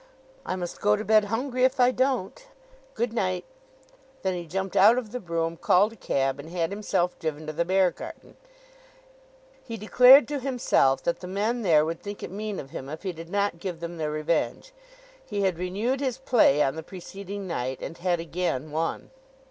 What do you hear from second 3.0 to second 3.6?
night."